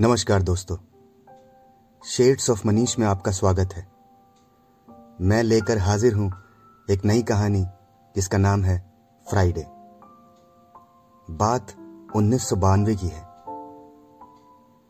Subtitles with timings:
[0.00, 0.76] नमस्कार दोस्तों।
[2.02, 3.86] Shades of Manish में आपका स्वागत है।
[5.20, 6.30] मैं लेकर हाजिर हूँ
[6.90, 7.64] एक नई कहानी,
[8.14, 8.76] जिसका नाम है
[9.26, 9.64] फ्राइडे
[11.28, 11.74] बात
[12.16, 13.22] उन्नीस सौ बानवे की है।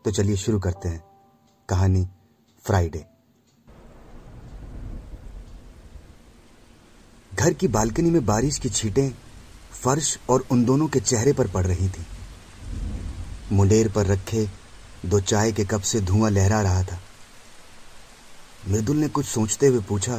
[0.05, 1.01] तो चलिए शुरू करते हैं
[1.69, 2.07] कहानी
[2.65, 3.05] फ्राइडे
[7.31, 9.09] घर की बालकनी में बारिश की छींटें
[9.83, 12.05] फर्श और उन दोनों के चेहरे पर पड़ रही थी।
[13.51, 14.58] मुंडेर पर रखे
[15.05, 16.99] दो चाय के कप से धुआँ लहरा रहा था।
[18.67, 20.17] मृदुल ने कुछ सोचते हुए पूछा,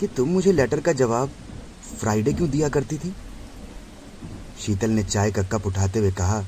[0.00, 1.32] कि तुम मुझे लेटर का जवाब
[2.00, 3.14] फ्राइडे क्यों दिया करती थी?
[4.60, 6.40] शीतल ने चाय का कप उठाते हुए कहा,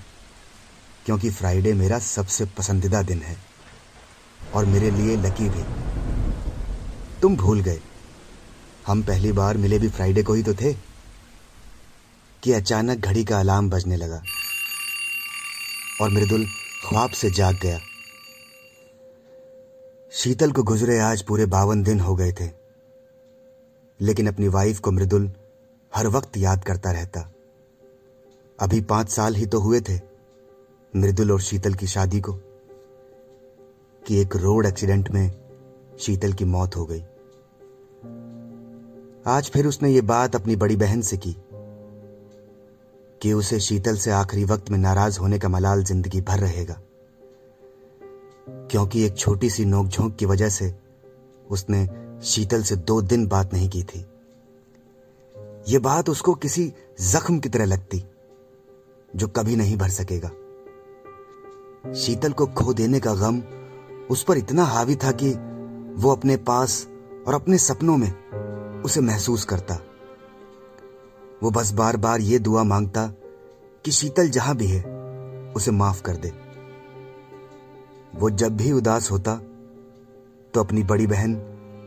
[1.07, 3.37] क्योंकि फ्राइडे मेरा सबसे पसंदीदा दिन है
[4.55, 5.63] और मेरे लिए लकी भी।
[7.23, 7.81] तुम भूल गए।
[8.87, 10.73] हम पहली बार मिले भी फ्राइडे को ही तो थे
[12.43, 14.23] कि अचानक घड़ी का अलार्म बजने लगा।
[16.01, 16.47] और मृदुल
[16.85, 17.79] ख्वाब से जाग गया।
[20.13, 22.49] शीतल को गुजरे आज पूरे बावन दिन हो गए थे,
[24.01, 25.31] लेकिन अपनी वाइफ को मृदुल
[25.93, 27.21] हर वक्त याद करता रहता।
[28.59, 29.99] अभी पाँच साल ही तो हुए थे
[30.95, 32.33] मृदुल और शीतल की शादी को,
[34.03, 35.33] कि एक रोड एक्सीडेंट में
[36.01, 37.03] शीतल की मौत हो गई।
[39.27, 41.37] आज फिर उसने ये बात अपनी बड़ी बहन से की।
[43.25, 46.81] कि उसे शीतल से आखिरी वक्त में नाराज़ होने का मलाल ज़िंदगी भर रहेगा।
[48.71, 50.75] क्योंकि एक छोटी सी नोकझोंक की वजह से
[51.51, 51.89] उसने
[52.23, 54.07] शीतल से दो दिन बात नहीं की थी।
[55.69, 58.05] यह बात उसको किसी जख्म की तरह लगती,
[59.17, 60.31] जो कभी नहीं भर सकेगा।
[61.95, 63.43] शीतल को खो देने का गम
[64.11, 65.31] उस पर इतना हावी था कि
[66.03, 66.89] वो अपने पास
[67.27, 68.13] और अपने सपनों में
[68.83, 69.79] उसे महसूस करता।
[71.45, 73.07] वो बस बार बार ये दुआ माँगता
[73.85, 74.83] कि शीतल जहाँ भी है,
[75.53, 76.33] उसे माफ़ कर दे।
[78.15, 79.37] वो जब भी उदास होता
[80.55, 81.43] तो अपनी बड़ी बहन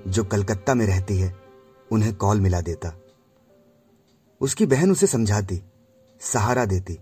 [0.08, 1.36] जो कलकत्ता में रहती है,
[1.92, 2.94] उन्हें कॉल मिला देता।
[4.42, 5.64] उसकी बहन उसे समझाती,
[6.22, 7.00] सहारा देती।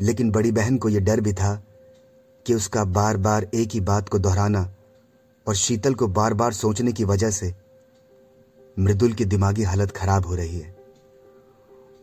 [0.00, 1.64] लेकिन बड़ी बहन को यह डर भी था
[2.46, 4.74] कि उसका बार बार एक ही बात को दोहराना
[5.48, 7.54] और शीतल को बार बार सोचने की वजह से
[8.78, 10.73] मृदुल की दिमागी हालत खराब हो रही है।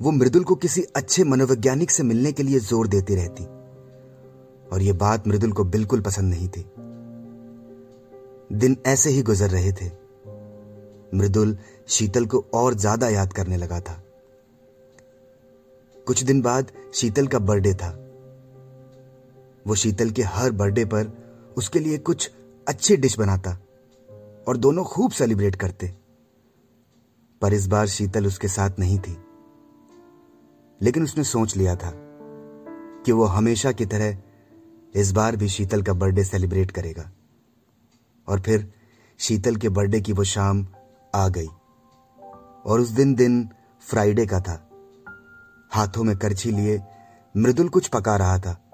[0.01, 3.43] वो मृदुल को किसी अच्छे मनोवैज्ञानिक से मिलने के लिए ज़ोर देती रहती।
[4.69, 6.65] और यह बात मृदुल को बिल्कुल पसंद नहीं थी।
[8.57, 9.89] दिन ऐसे ही गुजर रहे थे।
[11.17, 11.57] मृदुल
[11.87, 14.03] शीतल को और ज़्यादा याद करने लगा था।
[16.07, 17.89] कुछ दिन बाद शीतल का बर्थडे था।
[19.67, 21.11] वो शीतल के हर बर्थडे पर
[21.57, 22.31] उसके लिए कुछ
[22.67, 23.59] अच्छी डिश बनाता
[24.47, 25.93] और दोनों खूब सेलिब्रेट करते।
[27.41, 29.17] पर इस बार शीतल उसके साथ नहीं थी।
[30.81, 31.91] लेकिन उसने सोच लिया था
[33.05, 34.17] कि वो हमेशा की तरह
[34.95, 37.11] इस बार भी शीतल का बर्थडे सेलिब्रेट करेगा।
[38.27, 38.73] और फिर
[39.17, 40.67] शीतल के बर्थडे की वो शाम
[41.15, 41.47] आ गई।
[42.65, 43.49] और उस दिन दिन
[43.81, 44.69] फ्राइडे का था।
[45.71, 46.81] हाथों में करछी लिए
[47.37, 48.67] मृदुल कुछ पका रहा था।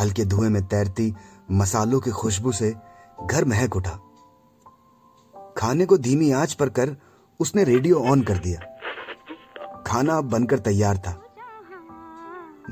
[0.00, 1.14] हल्के धुएँ में तैरती
[1.50, 2.74] मसालों की खुशबू से
[3.30, 4.00] घर महक उठा।
[5.56, 6.96] खाने को धीमी आँच पर कर
[7.40, 8.75] उसने रेडियो ऑन कर दिया।
[9.86, 11.22] खाना बनकर तैयार था।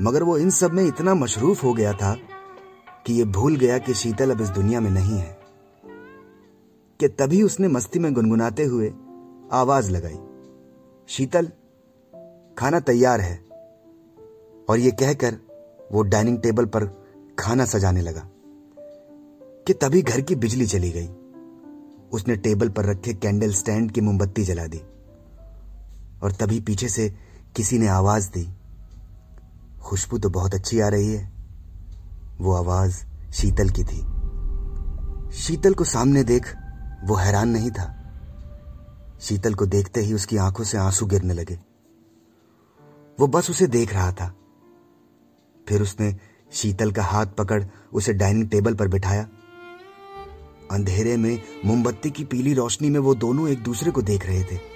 [0.01, 2.15] मगर वो इन सब में इतना मशरूफ हो गया था
[3.05, 5.37] कि ये भूल गया कि शीतल अब इस दुनिया में नहीं है।
[6.99, 8.93] कि तभी उसने मस्ती में गुनगुनाते हुए
[9.51, 10.17] आवाज़ लगाई,
[11.07, 11.45] शीतल,
[12.57, 13.45] खाना तैयार है।
[14.69, 15.37] और ये कहकर
[15.91, 16.85] वो डाइनिंग टेबल पर
[17.39, 18.29] खाना सजाने लगा,
[19.67, 21.07] कि तभी घर की बिजली चली गई।
[22.11, 24.81] उसने टेबल पर रखे कैंडल स्टैंड की मोमबत्ती जला दी।
[26.23, 27.15] और तभी पीछे से
[27.55, 28.53] किसी ने आवाज़ दी।
[29.81, 31.31] खुशबू तो बहुत अच्छी आ रही है।
[32.37, 34.15] वो आवाज़ शीतल की थी।
[35.37, 36.55] शीतल को सामने देख
[37.03, 38.01] वो हैरान नहीं था।
[39.21, 41.59] शीतल को देखते ही उसकी आँखों से आँसू गिरने लगे।
[43.19, 44.35] वो बस उसे देख रहा था।
[45.67, 46.17] फिर उसने
[46.51, 47.63] शीतल का हाथ पकड़
[47.93, 49.27] उसे डाइनिंग टेबल पर बिठाया।
[50.71, 54.74] अंधेरे में मोमबत्ती की पीली रोशनी में वो दोनों एक दूसरे को देख रहे थे।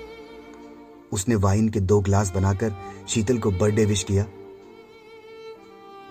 [1.11, 2.73] उसने वाइन के दो ग्लास बनाकर
[3.07, 4.25] शीतल को बर्थडे विश किया।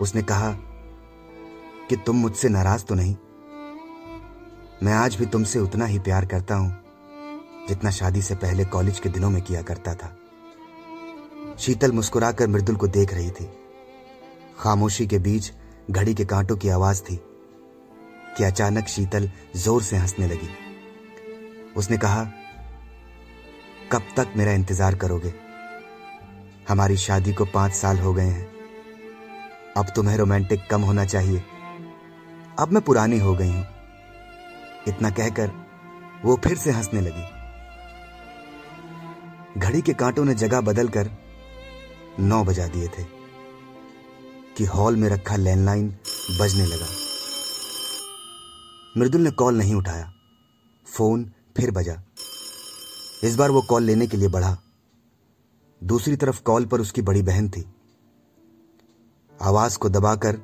[0.01, 0.53] उसने कहा
[1.91, 3.15] कि तुम मुझसे नाराज़ तो नहीं।
[4.83, 6.71] मैं आज भी तुमसे उतना ही प्यार करता हूँ,
[7.69, 10.17] जितना शादी से पहले कॉलेज के दिनों में किया करता था।
[11.59, 13.49] शीतल मुस्कुराकर मृदुल को देख रही थी।
[14.59, 15.53] खामोशी के बीच
[15.91, 17.17] घड़ी के कांटों की आवाज़ थी
[18.39, 20.49] कि अचानक शीतल ज़ोर से हंसने लगी।
[21.77, 22.23] उसने कहा
[23.93, 25.33] कब तक मेरा इंतज़ार करोगे?
[26.69, 28.49] हमारी शादी को पाँच साल हो गए हैं।
[29.77, 31.43] अब तुम्हें रोमांटिक कम होना चाहिए।
[32.59, 33.67] अब मैं पुरानी हो गई हूँ।
[34.89, 35.51] इतना कहकर
[36.25, 37.25] वो फिर से हंसने लगी।
[39.61, 41.11] घड़ी के कांटों ने जगह बदलकर
[42.21, 43.05] नौ बजा दिए थे
[44.57, 45.89] कि हॉल में रखा लैंडलाइन
[46.41, 46.87] बजने लगा।
[48.97, 50.13] मृदुल ने कॉल नहीं उठाया।
[50.87, 52.03] फ़ोन फिर बजा।
[53.25, 54.59] इस बार वो कॉल लेने के लिए बढ़ा।
[55.85, 57.75] दूसरी तरफ़ कॉल पर उसकी बड़ी बहन थी।
[59.43, 60.41] आवाज़ को दबाकर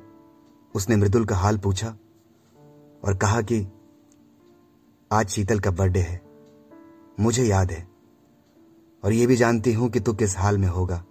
[0.75, 1.97] उसने मृदुल का हाल पूछा
[3.05, 3.67] और कहा कि,
[5.11, 6.21] आज शीतल का बर्थडे है।
[7.19, 7.87] मुझे याद है।
[9.03, 11.05] और यह भी जानती हूँ कि तू किस हाल में होगा।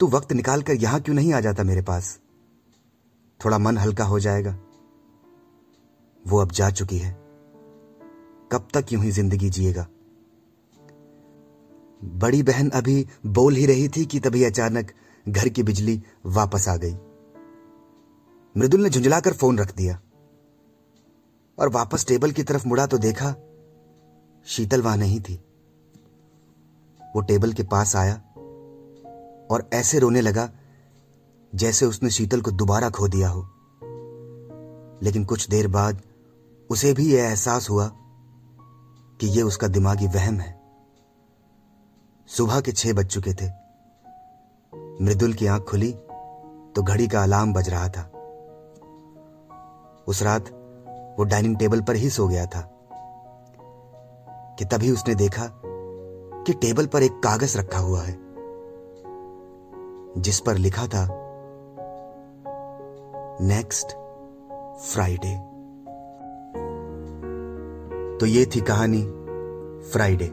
[0.00, 2.20] तू वक्त निकालकर यहाँ क्यों नहीं आ जाता मेरे पास?
[3.44, 4.58] थोड़ा मन हल्का हो जाएगा।
[6.26, 7.21] वो अब जा चुकी है।
[8.52, 9.86] कब तक यूँ ही ज़िंदगी जिएगा?
[12.18, 14.92] बड़ी बहन अभी बोल ही रही थी कि तभी अचानक
[15.26, 16.94] घर की बिजली वापस आ गई।
[18.56, 20.00] मृदुल ने झुंझलाकर फ़ोन रख दिया
[21.58, 23.34] और वापस टेबल की तरफ़ मुड़ा तो देखा
[24.46, 25.34] शीतल वहाँ नहीं थी।
[27.14, 28.14] वो टेबल के पास आया
[29.50, 30.50] और ऐसे रोने लगा
[31.54, 33.42] जैसे उसने शीतल को दोबारा खो दिया हो।
[35.02, 36.02] लेकिन कुछ देर बाद
[36.70, 37.90] उसे भी यह एहसास हुआ
[39.22, 40.60] कि यह उसका दिमागी वहम है।
[42.28, 43.48] सुबह के छह बज चुके थे।
[45.04, 45.92] मृदुल की आँख खुली
[46.74, 48.02] तो घड़ी का अलार्म बज रहा था।
[50.08, 50.48] उस रात
[51.18, 52.60] वो डाइनिंग टेबल पर ही सो गया था,
[54.58, 55.46] कि तभी उसने देखा
[56.46, 58.16] कि टेबल पर एक कागज़ रखा हुआ है,
[60.18, 61.06] जिस पर लिखा था,
[63.46, 63.96] नेक्स्ट
[64.92, 65.51] फ्राइडे।
[68.22, 69.02] तो ये थी कहानी
[69.92, 70.26] फ्राइडे।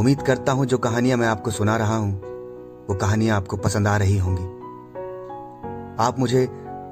[0.00, 2.12] उम्मीद करता हूँ जो कहानियाँ मैं आपको सुना रहा हूँ,
[2.86, 4.44] वो कहानियाँ आपको पसंद आ रही होंगी।
[6.02, 6.46] आप मुझे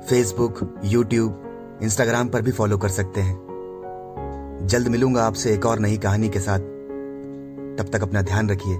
[0.08, 5.96] फेसबुक यूट्यूब इंस्टाग्राम पर भी फॉलो कर सकते हैं। जल्द मिलूँगा आपसे एक और नई
[5.96, 6.58] कहानी के साथ।
[7.78, 8.78] तब तक अपना ध्यान रखिए।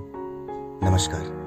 [0.90, 1.37] नमस्कार।